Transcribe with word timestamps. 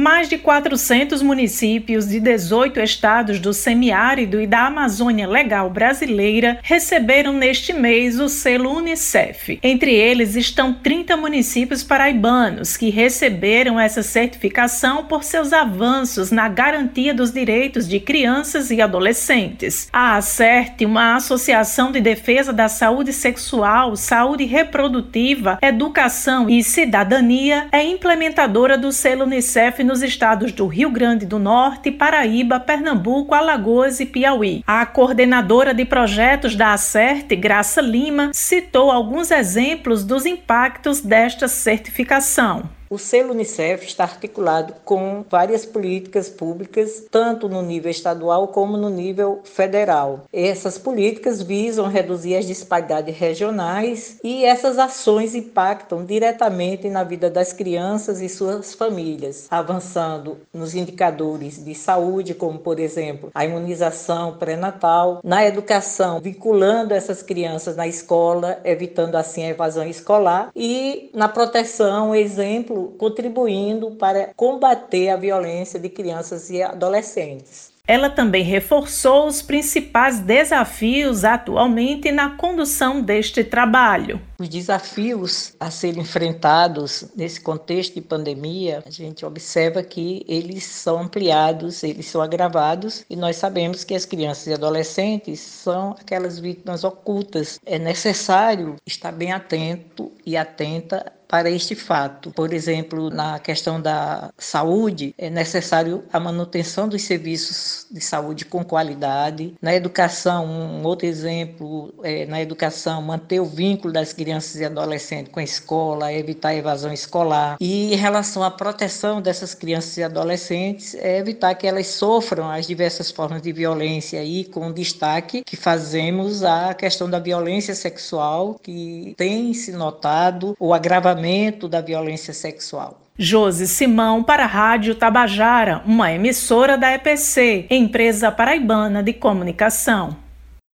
Mais 0.00 0.30
de 0.30 0.38
400 0.38 1.20
municípios 1.20 2.08
de 2.08 2.20
18 2.20 2.80
estados 2.80 3.38
do 3.38 3.52
semiárido 3.52 4.40
e 4.40 4.46
da 4.46 4.64
Amazônia 4.64 5.28
Legal 5.28 5.68
brasileira 5.68 6.58
receberam 6.62 7.34
neste 7.34 7.74
mês 7.74 8.18
o 8.18 8.26
selo 8.26 8.74
Unicef. 8.74 9.58
Entre 9.62 9.92
eles 9.92 10.36
estão 10.36 10.72
30 10.72 11.18
municípios 11.18 11.82
paraibanos 11.82 12.78
que 12.78 12.88
receberam 12.88 13.78
essa 13.78 14.02
certificação 14.02 15.04
por 15.04 15.22
seus 15.22 15.52
avanços 15.52 16.30
na 16.30 16.48
garantia 16.48 17.12
dos 17.12 17.30
direitos 17.30 17.86
de 17.86 18.00
crianças 18.00 18.70
e 18.70 18.80
adolescentes. 18.80 19.86
A 19.92 20.16
ACERT, 20.16 20.82
uma 20.82 21.16
associação 21.16 21.92
de 21.92 22.00
defesa 22.00 22.54
da 22.54 22.68
saúde 22.68 23.12
sexual, 23.12 23.94
saúde 23.96 24.46
reprodutiva, 24.46 25.58
educação 25.60 26.48
e 26.48 26.64
cidadania, 26.64 27.66
é 27.70 27.84
implementadora 27.84 28.78
do 28.78 28.90
selo 28.92 29.24
Unicef 29.24 29.89
nos 29.90 30.04
estados 30.04 30.52
do 30.52 30.68
Rio 30.68 30.88
Grande 30.88 31.26
do 31.26 31.36
Norte, 31.36 31.90
Paraíba, 31.90 32.60
Pernambuco, 32.60 33.34
Alagoas 33.34 33.98
e 33.98 34.06
Piauí. 34.06 34.62
A 34.64 34.86
coordenadora 34.86 35.74
de 35.74 35.84
projetos 35.84 36.54
da 36.54 36.72
ACERT, 36.72 37.34
Graça 37.34 37.80
Lima, 37.80 38.30
citou 38.32 38.92
alguns 38.92 39.32
exemplos 39.32 40.04
dos 40.04 40.26
impactos 40.26 41.00
desta 41.00 41.48
certificação. 41.48 42.70
O 42.92 42.98
selo 42.98 43.30
Unicef 43.30 43.86
está 43.86 44.02
articulado 44.02 44.74
com 44.84 45.24
várias 45.30 45.64
políticas 45.64 46.28
públicas, 46.28 47.04
tanto 47.08 47.48
no 47.48 47.62
nível 47.62 47.88
estadual 47.88 48.48
como 48.48 48.76
no 48.76 48.90
nível 48.90 49.42
federal. 49.44 50.24
Essas 50.32 50.76
políticas 50.76 51.40
visam 51.40 51.86
reduzir 51.86 52.34
as 52.34 52.44
disparidades 52.44 53.16
regionais 53.16 54.18
e 54.24 54.44
essas 54.44 54.76
ações 54.76 55.36
impactam 55.36 56.04
diretamente 56.04 56.90
na 56.90 57.04
vida 57.04 57.30
das 57.30 57.52
crianças 57.52 58.20
e 58.20 58.28
suas 58.28 58.74
famílias, 58.74 59.46
avançando 59.52 60.38
nos 60.52 60.74
indicadores 60.74 61.64
de 61.64 61.76
saúde, 61.76 62.34
como 62.34 62.58
por 62.58 62.80
exemplo 62.80 63.30
a 63.32 63.44
imunização 63.44 64.36
pré-natal, 64.36 65.20
na 65.22 65.46
educação, 65.46 66.18
vinculando 66.18 66.92
essas 66.92 67.22
crianças 67.22 67.76
na 67.76 67.86
escola, 67.86 68.58
evitando 68.64 69.14
assim 69.14 69.44
a 69.44 69.50
evasão 69.50 69.86
escolar 69.86 70.50
e 70.56 71.08
na 71.14 71.28
proteção, 71.28 72.12
exemplo 72.12 72.79
contribuindo 72.98 73.92
para 73.92 74.32
combater 74.34 75.10
a 75.10 75.16
violência 75.16 75.78
de 75.78 75.88
crianças 75.88 76.50
e 76.50 76.62
adolescentes. 76.62 77.70
Ela 77.90 78.08
também 78.08 78.44
reforçou 78.44 79.26
os 79.26 79.42
principais 79.42 80.20
desafios 80.20 81.24
atualmente 81.24 82.12
na 82.12 82.36
condução 82.36 83.02
deste 83.02 83.42
trabalho. 83.42 84.20
Os 84.38 84.48
desafios 84.48 85.54
a 85.58 85.72
serem 85.72 86.02
enfrentados 86.02 87.06
nesse 87.16 87.40
contexto 87.40 87.94
de 87.94 88.00
pandemia, 88.00 88.80
a 88.86 88.90
gente 88.90 89.26
observa 89.26 89.82
que 89.82 90.24
eles 90.28 90.62
são 90.62 91.00
ampliados, 91.00 91.82
eles 91.82 92.06
são 92.06 92.22
agravados, 92.22 93.04
e 93.10 93.16
nós 93.16 93.34
sabemos 93.34 93.82
que 93.82 93.96
as 93.96 94.04
crianças 94.04 94.46
e 94.46 94.54
adolescentes 94.54 95.40
são 95.40 95.96
aquelas 96.00 96.38
vítimas 96.38 96.84
ocultas. 96.84 97.58
É 97.66 97.76
necessário 97.76 98.76
estar 98.86 99.10
bem 99.10 99.32
atento 99.32 100.12
e 100.24 100.36
atenta 100.36 101.12
para 101.30 101.48
este 101.48 101.76
fato. 101.76 102.32
Por 102.32 102.52
exemplo, 102.52 103.08
na 103.08 103.38
questão 103.38 103.80
da 103.80 104.32
saúde, 104.36 105.14
é 105.16 105.30
necessário 105.30 106.02
a 106.12 106.18
manutenção 106.18 106.88
dos 106.88 107.02
serviços 107.02 107.86
de 107.88 108.00
saúde 108.00 108.44
com 108.44 108.64
qualidade. 108.64 109.54
Na 109.62 109.72
educação, 109.72 110.44
um 110.44 110.82
outro 110.82 111.06
exemplo, 111.06 111.94
é, 112.02 112.26
na 112.26 112.42
educação, 112.42 113.00
manter 113.00 113.38
o 113.38 113.44
vínculo 113.44 113.92
das 113.92 114.12
crianças 114.12 114.56
e 114.56 114.64
adolescentes 114.64 115.32
com 115.32 115.38
a 115.38 115.44
escola, 115.44 116.12
evitar 116.12 116.48
a 116.48 116.56
evasão 116.56 116.92
escolar. 116.92 117.56
E 117.60 117.94
em 117.94 117.96
relação 117.96 118.42
à 118.42 118.50
proteção 118.50 119.22
dessas 119.22 119.54
crianças 119.54 119.96
e 119.98 120.02
adolescentes, 120.02 120.96
é 120.96 121.18
evitar 121.18 121.54
que 121.54 121.66
elas 121.66 121.86
sofram 121.86 122.50
as 122.50 122.66
diversas 122.66 123.08
formas 123.12 123.40
de 123.40 123.52
violência 123.52 124.24
e 124.24 124.44
com 124.44 124.72
destaque 124.72 125.44
que 125.44 125.56
fazemos 125.56 126.42
a 126.42 126.74
questão 126.74 127.08
da 127.08 127.20
violência 127.20 127.74
sexual, 127.74 128.58
que 128.60 129.14
tem 129.16 129.54
se 129.54 129.70
notado 129.70 130.56
o 130.58 130.74
agravamento 130.74 131.19
da 131.68 131.80
violência 131.80 132.32
sexual. 132.32 133.00
Josi 133.18 133.68
Simão 133.68 134.22
para 134.22 134.44
a 134.44 134.46
Rádio 134.46 134.94
Tabajara, 134.94 135.82
uma 135.84 136.10
emissora 136.10 136.78
da 136.78 136.92
EPC, 136.94 137.66
empresa 137.68 138.32
paraibana 138.32 139.02
de 139.02 139.12
comunicação. 139.12 140.16